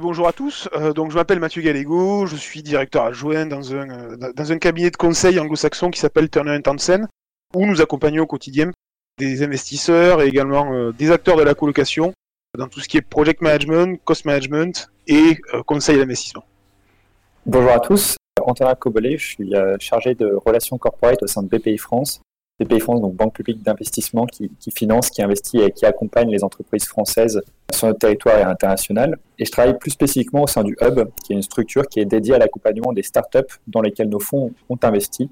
Bonjour 0.00 0.28
à 0.28 0.32
tous, 0.32 0.68
euh, 0.74 0.92
donc 0.92 1.10
je 1.10 1.16
m'appelle 1.16 1.40
Mathieu 1.40 1.60
Gallego, 1.60 2.24
je 2.24 2.36
suis 2.36 2.62
directeur 2.62 3.02
adjoint 3.02 3.46
dans 3.46 3.74
un, 3.74 3.90
euh, 3.90 4.32
dans 4.32 4.52
un 4.52 4.58
cabinet 4.58 4.92
de 4.92 4.96
conseil 4.96 5.40
anglo-saxon 5.40 5.90
qui 5.90 5.98
s'appelle 5.98 6.30
Turner 6.30 6.62
Townsend, 6.62 7.08
où 7.52 7.66
nous 7.66 7.82
accompagnons 7.82 8.22
au 8.22 8.26
quotidien 8.26 8.70
des 9.18 9.42
investisseurs 9.42 10.22
et 10.22 10.28
également 10.28 10.72
euh, 10.72 10.92
des 10.92 11.10
acteurs 11.10 11.36
de 11.36 11.42
la 11.42 11.54
colocation 11.54 12.12
dans 12.56 12.68
tout 12.68 12.78
ce 12.78 12.86
qui 12.86 12.96
est 12.96 13.00
project 13.00 13.40
management, 13.40 14.00
cost 14.04 14.24
management 14.24 14.88
et 15.08 15.36
conseil 15.66 15.98
d'investissement. 15.98 16.44
Bonjour 17.44 17.72
à 17.72 17.80
tous, 17.80 18.16
Antonin 18.40 18.76
Cobolet, 18.76 19.18
je 19.18 19.26
suis 19.26 19.52
chargé 19.80 20.14
de 20.14 20.32
relations 20.46 20.78
corporate 20.78 21.24
au 21.24 21.26
sein 21.26 21.42
de 21.42 21.48
BPI 21.48 21.76
France 21.76 22.20
BPI 22.60 22.80
France, 22.80 23.00
donc 23.00 23.14
Banque 23.14 23.34
publique 23.34 23.62
d'investissement, 23.62 24.26
qui, 24.26 24.50
finance, 24.74 25.10
qui 25.10 25.22
investit 25.22 25.60
et 25.60 25.70
qui 25.70 25.86
accompagne 25.86 26.30
les 26.30 26.42
entreprises 26.42 26.86
françaises 26.86 27.40
sur 27.72 27.86
notre 27.86 28.00
territoire 28.00 28.38
et 28.38 28.42
international. 28.42 29.18
Et 29.38 29.44
je 29.44 29.50
travaille 29.52 29.78
plus 29.78 29.92
spécifiquement 29.92 30.42
au 30.42 30.46
sein 30.46 30.64
du 30.64 30.76
Hub, 30.80 31.08
qui 31.24 31.32
est 31.32 31.36
une 31.36 31.42
structure 31.42 31.86
qui 31.88 32.00
est 32.00 32.04
dédiée 32.04 32.34
à 32.34 32.38
l'accompagnement 32.38 32.92
des 32.92 33.02
startups 33.02 33.58
dans 33.68 33.80
lesquelles 33.80 34.08
nos 34.08 34.18
fonds 34.18 34.52
ont 34.68 34.78
investi. 34.82 35.30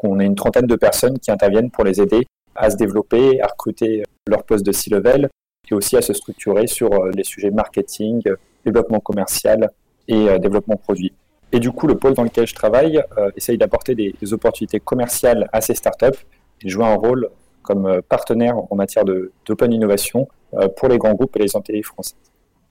On 0.00 0.20
est 0.20 0.26
une 0.26 0.36
trentaine 0.36 0.66
de 0.66 0.76
personnes 0.76 1.18
qui 1.18 1.30
interviennent 1.32 1.70
pour 1.70 1.84
les 1.84 2.00
aider 2.00 2.26
à 2.54 2.70
se 2.70 2.76
développer, 2.76 3.40
à 3.40 3.48
recruter 3.48 4.04
leur 4.26 4.44
poste 4.44 4.64
de 4.64 4.72
C-level 4.72 5.28
et 5.70 5.74
aussi 5.74 5.96
à 5.96 6.02
se 6.02 6.12
structurer 6.12 6.66
sur 6.66 6.92
euh, 6.92 7.10
les 7.10 7.24
sujets 7.24 7.50
marketing, 7.50 8.22
développement 8.64 9.00
commercial 9.00 9.70
et 10.06 10.28
euh, 10.28 10.38
développement 10.38 10.76
produit. 10.76 11.12
Et 11.50 11.60
du 11.60 11.70
coup, 11.70 11.86
le 11.86 11.96
pôle 11.96 12.14
dans 12.14 12.22
lequel 12.22 12.46
je 12.46 12.54
travaille 12.54 13.02
euh, 13.16 13.30
essaye 13.36 13.58
d'apporter 13.58 13.94
des 13.94 14.32
opportunités 14.32 14.80
commerciales 14.80 15.48
à 15.52 15.60
ces 15.60 15.74
startups 15.74 16.24
et 16.62 16.68
jouer 16.68 16.84
un 16.84 16.94
rôle 16.94 17.28
comme 17.68 17.86
euh, 17.86 18.00
partenaire 18.00 18.56
en 18.70 18.76
matière 18.76 19.04
d'open 19.04 19.72
innovation 19.72 20.26
euh, 20.54 20.68
pour 20.68 20.88
les 20.88 20.96
grands 20.96 21.12
groupes 21.12 21.36
et 21.36 21.40
les 21.40 21.54
entités 21.54 21.82
françaises. 21.82 22.16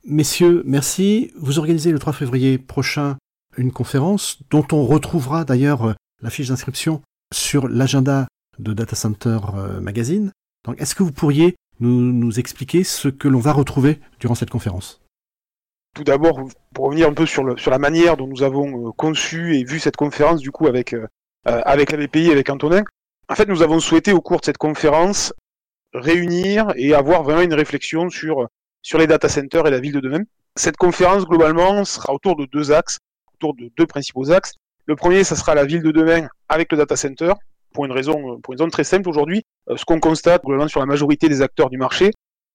Messieurs, 0.04 0.64
merci. 0.66 1.32
Vous 1.38 1.60
organisez 1.60 1.92
le 1.92 2.00
3 2.00 2.14
février 2.14 2.58
prochain 2.58 3.18
une 3.58 3.72
conférence 3.72 4.40
dont 4.50 4.66
on 4.72 4.84
retrouvera 4.86 5.46
d'ailleurs 5.46 5.86
euh, 5.86 5.94
la 6.22 6.32
fiche 6.32 6.48
d'inscription 6.48 7.02
sur 7.32 7.68
l'agenda 7.68 8.28
de 8.58 8.74
Data 8.74 8.96
Center 8.96 9.38
Magazine. 9.82 10.32
Donc, 10.66 10.82
est-ce 10.82 10.96
que 10.96 11.04
vous 11.04 11.12
pourriez 11.12 11.56
nous, 11.80 12.12
nous 12.12 12.40
expliquer 12.40 12.84
ce 12.84 13.08
que 13.08 13.28
l'on 13.28 13.40
va 13.40 13.52
retrouver 13.52 14.00
durant 14.20 14.34
cette 14.34 14.50
conférence? 14.50 15.02
Tout 15.94 16.04
d'abord, 16.04 16.40
pour 16.74 16.86
revenir 16.86 17.08
un 17.08 17.14
peu 17.14 17.28
sur, 17.28 17.44
le, 17.44 17.56
sur, 17.58 17.70
la 17.70 17.78
manière 17.78 18.18
dont 18.18 18.26
nous 18.26 18.42
avons 18.42 18.92
conçu 18.94 19.58
et 19.58 19.64
vu 19.64 19.80
cette 19.80 19.96
conférence, 19.96 20.40
du 20.40 20.50
coup, 20.52 20.66
avec, 20.66 20.96
avec 21.46 21.92
la 21.92 21.98
BPI, 21.98 22.32
avec 22.32 22.50
Antonin, 22.50 22.84
en 23.30 23.36
fait, 23.36 23.48
nous 23.48 23.62
avons 23.62 23.80
souhaité 23.80 24.14
au 24.14 24.22
cours 24.22 24.40
de 24.40 24.46
cette 24.46 24.58
conférence 24.58 25.34
réunir 25.94 26.72
et 26.76 26.94
avoir 26.94 27.24
vraiment 27.24 27.42
une 27.42 27.54
réflexion 27.54 28.10
sur, 28.10 28.48
sur 28.82 28.98
les 28.98 29.08
data 29.08 29.30
centers 29.30 29.66
et 29.68 29.72
la 29.72 29.80
ville 29.80 29.94
de 29.94 30.00
demain. 30.00 30.24
Cette 30.56 30.78
conférence, 30.78 31.26
globalement, 31.26 31.86
sera 31.86 32.14
autour 32.14 32.36
de 32.36 32.46
deux 32.46 32.72
axes, 32.72 33.00
autour 33.34 33.54
de 33.56 33.70
deux 33.78 33.86
principaux 33.86 34.32
axes. 34.32 34.54
Le 34.86 34.96
premier, 34.96 35.24
ça 35.24 35.36
sera 35.36 35.56
la 35.56 35.66
ville 35.66 35.84
de 35.84 35.92
demain 35.92 36.28
avec 36.48 36.72
le 36.72 36.78
data 36.78 36.96
center, 36.96 37.34
pour 37.74 37.86
une 37.86 37.92
raison, 37.92 38.40
pour 38.40 38.54
une 38.54 38.60
raison 38.60 38.70
très 38.70 38.86
simple 38.86 39.10
aujourd'hui. 39.10 39.44
Euh, 39.70 39.76
ce 39.76 39.86
qu'on 39.86 40.00
constate 40.00 40.44
globalement 40.44 40.68
sur 40.68 40.80
la 40.80 40.86
majorité 40.86 41.28
des 41.28 41.42
acteurs 41.42 41.70
du 41.70 41.78
marché, 41.78 42.12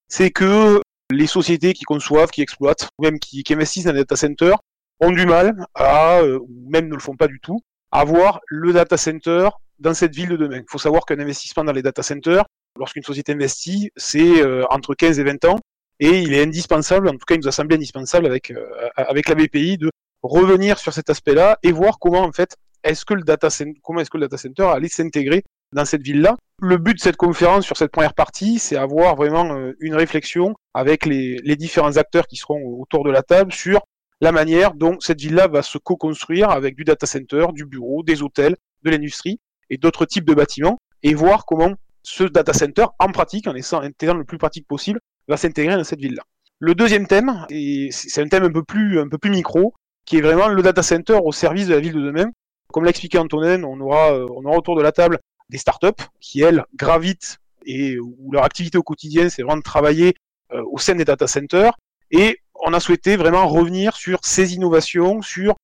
c'est 0.08 0.30
que 0.30 0.80
les 1.10 1.26
sociétés 1.26 1.74
qui 1.74 1.84
conçoivent, 1.84 2.30
qui 2.30 2.40
exploitent, 2.40 2.88
ou 2.98 3.04
même 3.04 3.18
qui, 3.18 3.44
investissent 3.50 3.84
dans 3.84 3.92
des 3.92 3.98
data 3.98 4.16
centers, 4.16 4.58
ont 5.00 5.10
du 5.10 5.26
mal 5.26 5.54
à, 5.74 6.20
euh, 6.20 6.38
ou 6.38 6.70
même 6.70 6.88
ne 6.88 6.94
le 6.94 7.00
font 7.00 7.16
pas 7.16 7.28
du 7.28 7.38
tout, 7.40 7.60
à 7.90 8.04
voir 8.04 8.40
le 8.46 8.72
data 8.72 8.96
center 8.96 9.50
dans 9.82 9.94
cette 9.94 10.14
ville 10.14 10.28
de 10.28 10.36
demain. 10.36 10.58
Il 10.58 10.70
faut 10.70 10.78
savoir 10.78 11.04
qu'un 11.04 11.18
investissement 11.18 11.64
dans 11.64 11.72
les 11.72 11.82
data 11.82 12.02
centers, 12.02 12.44
lorsqu'une 12.78 13.02
société 13.02 13.32
investit, 13.32 13.90
c'est 13.96 14.40
euh, 14.40 14.64
entre 14.70 14.94
15 14.94 15.18
et 15.18 15.24
20 15.24 15.44
ans, 15.46 15.58
et 16.00 16.20
il 16.20 16.32
est 16.32 16.42
indispensable, 16.42 17.08
en 17.08 17.12
tout 17.12 17.26
cas 17.26 17.34
il 17.34 17.40
nous 17.40 17.48
a 17.48 17.52
semblé 17.52 17.76
indispensable 17.76 18.26
avec, 18.26 18.50
euh, 18.50 18.64
avec 18.96 19.28
la 19.28 19.34
BPI 19.34 19.78
de 19.78 19.90
revenir 20.22 20.78
sur 20.78 20.92
cet 20.92 21.10
aspect-là 21.10 21.58
et 21.62 21.72
voir 21.72 21.98
comment 21.98 22.22
en 22.22 22.32
fait 22.32 22.56
est-ce 22.84 23.04
que 23.04 23.14
le 23.14 23.22
data 23.22 23.50
center, 23.50 23.78
comment 23.82 24.00
est-ce 24.00 24.10
que 24.10 24.18
le 24.18 24.26
data 24.26 24.36
center 24.36 24.64
allait 24.64 24.88
s'intégrer 24.88 25.44
dans 25.72 25.84
cette 25.84 26.02
ville-là. 26.02 26.36
Le 26.60 26.76
but 26.76 26.94
de 26.94 27.00
cette 27.00 27.16
conférence 27.16 27.64
sur 27.64 27.76
cette 27.76 27.90
première 27.90 28.14
partie, 28.14 28.58
c'est 28.58 28.76
avoir 28.76 29.16
vraiment 29.16 29.54
euh, 29.54 29.72
une 29.80 29.94
réflexion 29.94 30.54
avec 30.74 31.06
les, 31.06 31.38
les 31.44 31.56
différents 31.56 31.96
acteurs 31.96 32.26
qui 32.26 32.36
seront 32.36 32.62
autour 32.80 33.04
de 33.04 33.10
la 33.10 33.22
table 33.22 33.52
sur 33.52 33.80
la 34.20 34.32
manière 34.32 34.74
dont 34.74 34.98
cette 35.00 35.20
ville-là 35.20 35.48
va 35.48 35.62
se 35.62 35.78
co-construire 35.78 36.50
avec 36.50 36.76
du 36.76 36.84
data 36.84 37.06
center, 37.06 37.46
du 37.52 37.64
bureau, 37.64 38.02
des 38.02 38.22
hôtels, 38.22 38.56
de 38.82 38.90
l'industrie, 38.90 39.40
et 39.72 39.78
d'autres 39.78 40.04
types 40.04 40.26
de 40.26 40.34
bâtiments 40.34 40.78
et 41.02 41.14
voir 41.14 41.46
comment 41.46 41.72
ce 42.02 42.24
data 42.24 42.52
center, 42.52 42.86
en 42.98 43.10
pratique, 43.10 43.46
en 43.46 43.54
d'intégrant 43.54 44.16
le 44.16 44.24
plus 44.24 44.36
pratique 44.36 44.68
possible, 44.68 45.00
va 45.28 45.36
s'intégrer 45.36 45.76
dans 45.76 45.84
cette 45.84 46.00
ville-là. 46.00 46.22
Le 46.58 46.74
deuxième 46.74 47.06
thème, 47.06 47.46
et 47.48 47.88
c'est 47.90 48.20
un 48.22 48.28
thème 48.28 48.44
un 48.44 48.52
peu 48.52 48.62
plus, 48.62 49.00
un 49.00 49.08
peu 49.08 49.18
plus 49.18 49.30
micro, 49.30 49.72
qui 50.04 50.18
est 50.18 50.20
vraiment 50.20 50.48
le 50.48 50.62
data 50.62 50.82
center 50.82 51.18
au 51.24 51.32
service 51.32 51.68
de 51.68 51.74
la 51.74 51.80
ville 51.80 51.94
de 51.94 52.02
demain. 52.02 52.30
Comme 52.68 52.84
l'a 52.84 52.90
expliqué 52.90 53.18
Antonin, 53.18 53.62
on 53.64 53.80
aura, 53.80 54.12
euh, 54.12 54.26
on 54.36 54.44
aura 54.44 54.58
autour 54.58 54.76
de 54.76 54.82
la 54.82 54.92
table 54.92 55.18
des 55.48 55.58
startups 55.58 56.02
qui, 56.20 56.42
elles, 56.42 56.64
gravitent 56.74 57.38
et 57.64 57.98
où 57.98 58.30
leur 58.30 58.44
activité 58.44 58.76
au 58.76 58.82
quotidien, 58.82 59.28
c'est 59.30 59.42
vraiment 59.42 59.58
de 59.58 59.62
travailler 59.62 60.14
euh, 60.52 60.62
au 60.70 60.78
sein 60.78 60.94
des 60.94 61.04
data 61.04 61.26
centers. 61.26 61.72
Et 62.10 62.38
on 62.66 62.74
a 62.74 62.80
souhaité 62.80 63.16
vraiment 63.16 63.46
revenir 63.48 63.96
sur 63.96 64.18
ces 64.22 64.54
innovations, 64.54 65.22
sur 65.22 65.56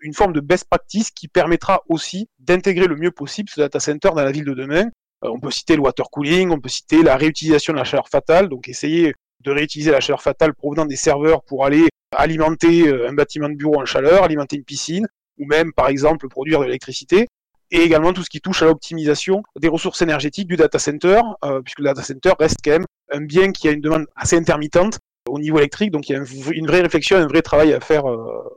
une, 0.00 0.14
forme 0.14 0.32
de 0.32 0.40
best 0.40 0.66
practice 0.68 1.10
qui 1.10 1.28
permettra 1.28 1.82
aussi 1.88 2.28
d'intégrer 2.38 2.86
le 2.86 2.96
mieux 2.96 3.10
possible 3.10 3.48
ce 3.48 3.60
data 3.60 3.80
center 3.80 4.10
dans 4.10 4.22
la 4.22 4.32
ville 4.32 4.44
de 4.44 4.54
demain. 4.54 4.90
Euh, 5.24 5.30
on 5.30 5.40
peut 5.40 5.50
citer 5.50 5.76
le 5.76 5.82
water 5.82 6.10
cooling, 6.10 6.50
on 6.50 6.60
peut 6.60 6.68
citer 6.68 7.02
la 7.02 7.16
réutilisation 7.16 7.72
de 7.72 7.78
la 7.78 7.84
chaleur 7.84 8.08
fatale, 8.08 8.48
donc 8.48 8.68
essayer 8.68 9.14
de 9.40 9.50
réutiliser 9.50 9.90
la 9.90 10.00
chaleur 10.00 10.22
fatale 10.22 10.54
provenant 10.54 10.86
des 10.86 10.96
serveurs 10.96 11.42
pour 11.42 11.64
aller 11.64 11.88
alimenter 12.16 12.88
euh, 12.88 13.08
un 13.08 13.12
bâtiment 13.12 13.48
de 13.48 13.54
bureau 13.54 13.80
en 13.80 13.84
chaleur, 13.84 14.22
alimenter 14.22 14.56
une 14.56 14.64
piscine, 14.64 15.06
ou 15.38 15.46
même 15.46 15.72
par 15.72 15.88
exemple 15.88 16.28
produire 16.28 16.60
de 16.60 16.64
l'électricité, 16.64 17.26
et 17.70 17.80
également 17.80 18.12
tout 18.12 18.22
ce 18.22 18.30
qui 18.30 18.40
touche 18.40 18.62
à 18.62 18.66
l'optimisation 18.66 19.42
des 19.60 19.68
ressources 19.68 20.02
énergétiques 20.02 20.48
du 20.48 20.56
data 20.56 20.78
center, 20.78 21.20
euh, 21.44 21.60
puisque 21.60 21.80
le 21.80 21.84
data 21.84 22.02
center 22.02 22.32
reste 22.38 22.58
quand 22.64 22.72
même 22.72 22.86
un 23.12 23.20
bien 23.20 23.52
qui 23.52 23.68
a 23.68 23.72
une 23.72 23.80
demande 23.80 24.06
assez 24.16 24.36
intermittente 24.36 24.98
au 25.28 25.38
niveau 25.38 25.58
électrique, 25.58 25.90
donc 25.90 26.08
il 26.08 26.12
y 26.12 26.16
a 26.16 26.24
une 26.52 26.66
vraie 26.66 26.80
réflexion, 26.80 27.18
un 27.18 27.26
vrai 27.26 27.42
travail 27.42 27.74
à 27.74 27.80
faire 27.80 28.04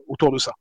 autour 0.07 0.31
de 0.31 0.37
ça 0.37 0.53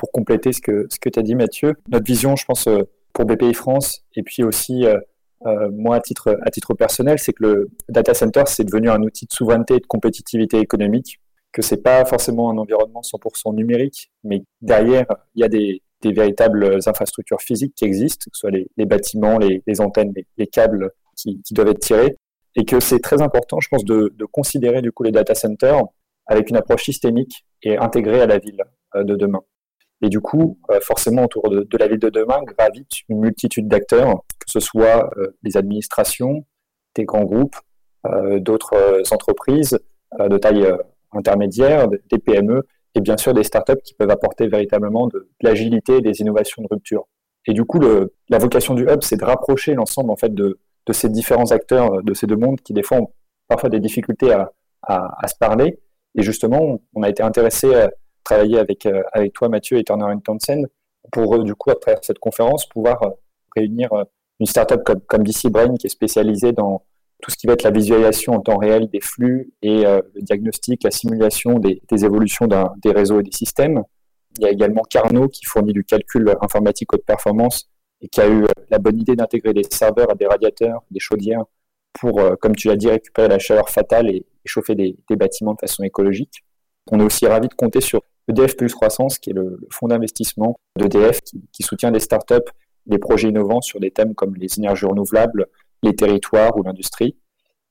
pour 0.00 0.12
compléter 0.12 0.54
ce 0.54 0.62
que, 0.62 0.86
ce 0.88 0.98
que 0.98 1.10
tu 1.10 1.18
as 1.18 1.22
dit, 1.22 1.34
Mathieu. 1.34 1.74
Notre 1.90 2.06
vision, 2.06 2.34
je 2.34 2.46
pense, 2.46 2.66
euh, 2.68 2.84
pour 3.12 3.26
BPI 3.26 3.52
France, 3.52 4.02
et 4.16 4.22
puis 4.22 4.42
aussi, 4.42 4.86
euh, 4.86 4.98
euh, 5.46 5.70
moi, 5.70 5.96
à 5.96 6.00
titre, 6.00 6.38
à 6.42 6.50
titre 6.50 6.72
personnel, 6.72 7.18
c'est 7.18 7.34
que 7.34 7.42
le 7.42 7.70
data 7.90 8.14
center, 8.14 8.44
c'est 8.46 8.64
devenu 8.64 8.88
un 8.88 9.02
outil 9.02 9.26
de 9.26 9.32
souveraineté 9.32 9.74
et 9.74 9.80
de 9.80 9.86
compétitivité 9.86 10.58
économique, 10.58 11.20
que 11.52 11.60
c'est 11.60 11.82
pas 11.82 12.06
forcément 12.06 12.48
un 12.50 12.56
environnement 12.56 13.02
100% 13.02 13.54
numérique, 13.54 14.10
mais 14.24 14.42
derrière, 14.62 15.04
il 15.34 15.42
y 15.42 15.44
a 15.44 15.48
des, 15.48 15.82
des, 16.00 16.12
véritables 16.12 16.78
infrastructures 16.86 17.42
physiques 17.42 17.74
qui 17.74 17.84
existent, 17.84 18.24
que 18.30 18.36
ce 18.36 18.40
soit 18.40 18.50
les, 18.50 18.70
les 18.78 18.86
bâtiments, 18.86 19.36
les, 19.36 19.62
les 19.66 19.80
antennes, 19.82 20.12
les, 20.16 20.26
les 20.38 20.46
câbles 20.46 20.92
qui, 21.14 21.42
qui, 21.42 21.52
doivent 21.52 21.68
être 21.68 21.80
tirés, 21.80 22.16
et 22.56 22.64
que 22.64 22.80
c'est 22.80 23.00
très 23.00 23.20
important, 23.20 23.60
je 23.60 23.68
pense, 23.68 23.84
de, 23.84 24.14
de, 24.16 24.24
considérer 24.24 24.80
du 24.80 24.92
coup 24.92 25.02
les 25.02 25.12
data 25.12 25.34
centers 25.34 25.82
avec 26.26 26.48
une 26.48 26.56
approche 26.56 26.84
systémique 26.84 27.44
et 27.62 27.76
intégrée 27.76 28.22
à 28.22 28.26
la 28.26 28.38
ville 28.38 28.64
de 28.94 29.14
demain. 29.14 29.42
Et 30.02 30.08
du 30.08 30.20
coup, 30.20 30.58
euh, 30.70 30.80
forcément, 30.80 31.24
autour 31.24 31.50
de, 31.50 31.66
la 31.78 31.88
ville 31.88 31.98
de 31.98 32.08
demain 32.08 32.40
gravite 32.42 32.90
une 33.08 33.20
multitude 33.20 33.68
d'acteurs, 33.68 34.22
que 34.38 34.50
ce 34.50 34.60
soit 34.60 35.10
euh, 35.18 35.36
les 35.42 35.56
administrations, 35.56 36.46
des 36.94 37.04
grands 37.04 37.24
groupes, 37.24 37.56
euh, 38.06 38.40
d'autres 38.40 39.02
entreprises 39.12 39.78
de 40.18 40.38
taille 40.38 40.66
intermédiaire, 41.12 41.86
des 41.88 42.18
PME, 42.18 42.66
et 42.96 43.00
bien 43.00 43.16
sûr 43.16 43.32
des 43.32 43.44
startups 43.44 43.80
qui 43.84 43.94
peuvent 43.94 44.10
apporter 44.10 44.48
véritablement 44.48 45.06
de, 45.06 45.30
l'agilité 45.40 45.98
et 45.98 46.00
des 46.00 46.20
innovations 46.20 46.62
de 46.62 46.68
rupture. 46.68 47.06
Et 47.46 47.52
du 47.52 47.64
coup, 47.64 47.78
le, 47.78 48.12
la 48.28 48.38
vocation 48.38 48.74
du 48.74 48.82
hub, 48.88 49.02
c'est 49.02 49.16
de 49.16 49.24
rapprocher 49.24 49.74
l'ensemble 49.74 50.10
en 50.10 50.16
fait 50.16 50.34
de, 50.34 50.58
de, 50.86 50.92
ces 50.92 51.08
différents 51.08 51.52
acteurs 51.52 52.02
de 52.02 52.12
ces 52.12 52.26
deux 52.26 52.36
mondes 52.36 52.60
qui 52.60 52.72
des 52.72 52.82
fois 52.82 52.98
ont 52.98 53.12
parfois 53.46 53.68
des 53.68 53.78
difficultés 53.78 54.32
à, 54.32 54.50
à, 54.82 55.24
à 55.24 55.28
se 55.28 55.36
parler. 55.36 55.78
Et 56.16 56.22
justement, 56.22 56.80
on 56.94 57.02
a 57.04 57.08
été 57.08 57.22
intéressé 57.22 57.68
travailler 58.30 58.58
avec, 58.58 58.86
euh, 58.86 59.02
avec 59.12 59.32
toi, 59.32 59.48
Mathieu, 59.48 59.78
et 59.78 59.84
Turner 59.84 60.06
Townsend 60.24 60.66
pour, 61.10 61.34
euh, 61.34 61.42
du 61.42 61.54
coup, 61.54 61.72
travers 61.74 62.04
cette 62.04 62.18
conférence, 62.18 62.66
pouvoir 62.68 63.02
euh, 63.02 63.10
réunir 63.56 63.90
une 64.38 64.46
startup 64.46 64.82
comme, 64.84 65.24
DC 65.24 65.50
Brain 65.50 65.74
qui 65.74 65.88
est 65.88 65.90
spécialisée 65.90 66.52
dans 66.52 66.84
tout 67.20 67.30
ce 67.30 67.36
qui 67.36 67.46
va 67.46 67.54
être 67.54 67.64
la 67.64 67.70
visualisation 67.70 68.34
en 68.34 68.40
temps 68.40 68.56
réel 68.56 68.88
des 68.88 69.00
flux 69.00 69.52
et 69.60 69.82
le 69.82 70.22
diagnostic, 70.22 70.84
la 70.84 70.90
simulation 70.90 71.58
des, 71.58 71.82
des 71.90 72.04
évolutions 72.04 72.46
des 72.46 72.92
réseaux 72.92 73.20
et 73.20 73.22
des 73.22 73.32
systèmes. 73.32 73.82
Il 74.38 74.44
y 74.44 74.46
a 74.46 74.50
également 74.50 74.82
Carnot 74.88 75.28
qui 75.28 75.44
fournit 75.44 75.74
du 75.74 75.84
calcul 75.84 76.34
informatique 76.40 76.94
haute 76.94 77.04
performance 77.04 77.68
et 78.00 78.08
qui 78.08 78.20
a 78.22 78.28
eu 78.30 78.46
la 78.70 78.78
bonne 78.78 78.98
idée 78.98 79.16
d'intégrer 79.16 79.52
des 79.52 79.64
serveurs 79.68 80.10
à 80.10 80.14
des 80.14 80.26
radiateurs, 80.26 80.82
des 80.90 81.00
chaudières 81.00 81.44
pour, 81.92 82.22
comme 82.40 82.56
tu 82.56 82.68
l'as 82.68 82.76
dit, 82.76 82.88
récupérer 82.88 83.28
la 83.28 83.40
chaleur 83.40 83.68
fatale 83.68 84.08
et, 84.08 84.24
chauffer 84.46 84.74
des, 84.74 84.96
bâtiments 85.10 85.52
de 85.52 85.60
façon 85.60 85.82
écologique. 85.82 86.44
On 86.90 87.00
est 87.00 87.04
aussi 87.04 87.26
ravi 87.26 87.48
de 87.48 87.54
compter 87.54 87.82
sur 87.82 88.00
EDF 88.30 88.56
Plus 88.56 88.74
Croissance, 88.74 89.18
qui 89.18 89.30
est 89.30 89.32
le, 89.32 89.60
fonds 89.70 89.88
d'investissement 89.88 90.58
d'EDF, 90.76 91.20
qui, 91.52 91.62
soutient 91.62 91.90
des 91.90 92.00
startups, 92.00 92.50
des 92.86 92.98
projets 92.98 93.28
innovants 93.28 93.60
sur 93.60 93.80
des 93.80 93.90
thèmes 93.90 94.14
comme 94.14 94.34
les 94.36 94.58
énergies 94.58 94.86
renouvelables, 94.86 95.46
les 95.82 95.94
territoires 95.94 96.56
ou 96.56 96.62
l'industrie. 96.62 97.16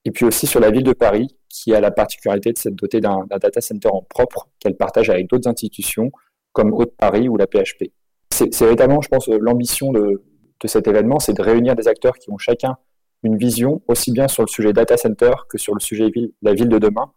Et 0.05 0.11
puis 0.11 0.25
aussi 0.25 0.47
sur 0.47 0.59
la 0.59 0.71
ville 0.71 0.83
de 0.83 0.93
Paris, 0.93 1.35
qui 1.49 1.73
a 1.73 1.81
la 1.81 1.91
particularité 1.91 2.53
de 2.53 2.57
s'être 2.57 2.75
dotée 2.75 3.01
d'un 3.01 3.25
data 3.29 3.59
center 3.59 3.89
en 3.91 4.01
propre 4.03 4.47
qu'elle 4.59 4.75
partage 4.75 5.09
avec 5.09 5.27
d'autres 5.29 5.49
institutions 5.49 6.11
comme 6.53 6.73
Haute-Paris 6.73 7.27
ou 7.27 7.37
la 7.37 7.47
PHP. 7.47 7.91
C'est 8.31 8.57
véritablement, 8.59 9.01
je 9.01 9.09
pense, 9.09 9.27
l'ambition 9.27 9.91
de, 9.91 10.23
cet 10.65 10.87
événement, 10.87 11.19
c'est 11.19 11.33
de 11.33 11.41
réunir 11.41 11.75
des 11.75 11.87
acteurs 11.87 12.17
qui 12.17 12.31
ont 12.31 12.37
chacun 12.37 12.77
une 13.23 13.37
vision 13.37 13.81
aussi 13.87 14.11
bien 14.11 14.27
sur 14.27 14.43
le 14.43 14.47
sujet 14.47 14.71
data 14.71 14.95
center 14.95 15.31
que 15.49 15.57
sur 15.57 15.73
le 15.73 15.79
sujet 15.79 16.09
ville, 16.09 16.31
la 16.41 16.53
ville 16.53 16.69
de 16.69 16.77
demain, 16.77 17.11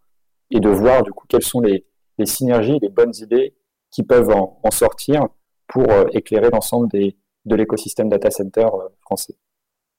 et 0.51 0.59
de 0.59 0.69
voir 0.69 1.03
du 1.03 1.11
coup 1.11 1.25
quelles 1.29 1.43
sont 1.43 1.61
les, 1.61 1.85
synergies, 2.25 2.79
les 2.81 2.89
bonnes 2.89 3.13
idées 3.19 3.53
qui 3.91 4.03
peuvent 4.03 4.29
en, 4.29 4.59
sortir 4.71 5.27
pour 5.67 5.89
euh, 5.91 6.05
éclairer 6.13 6.49
l'ensemble 6.51 6.89
de 6.89 7.55
l'écosystème 7.55 8.09
data 8.09 8.31
center 8.31 8.65
euh, 8.65 8.89
français. 9.01 9.35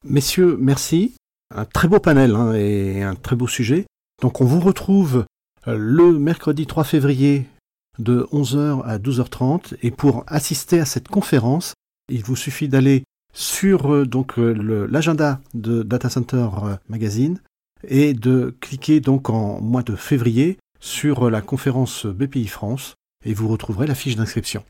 Messieurs, 0.04 0.56
merci. 0.58 1.14
Un 1.54 1.64
très 1.64 1.88
beau 1.88 2.00
panel 2.00 2.34
hein, 2.34 2.52
et 2.54 3.02
un 3.02 3.14
très 3.14 3.36
beau 3.36 3.46
sujet. 3.46 3.86
Donc 4.20 4.40
on 4.40 4.44
vous 4.44 4.60
retrouve 4.60 5.24
euh, 5.68 5.76
le 5.78 6.18
mercredi 6.18 6.66
3 6.66 6.84
février 6.84 7.46
de 7.98 8.26
11h 8.32 8.82
à 8.84 8.98
12h30 8.98 9.76
et 9.82 9.92
pour 9.92 10.24
assister 10.26 10.80
à 10.80 10.84
cette 10.84 11.08
conférence, 11.08 11.74
il 12.10 12.24
vous 12.24 12.36
suffit 12.36 12.68
d'aller 12.68 13.04
sur 13.32 14.06
donc 14.06 14.36
l'agenda 14.36 15.40
de 15.54 15.82
Data 15.82 16.08
Center 16.08 16.48
Magazine 16.88 17.40
et 17.86 18.14
de 18.14 18.54
cliquer 18.60 19.00
donc 19.00 19.30
en 19.30 19.60
mois 19.60 19.82
de 19.82 19.96
février 19.96 20.58
sur 20.84 21.30
la 21.30 21.40
conférence 21.40 22.04
BPI 22.04 22.46
France 22.46 22.96
et 23.24 23.32
vous 23.32 23.48
retrouverez 23.48 23.86
la 23.86 23.94
fiche 23.94 24.16
d'inscription. 24.16 24.64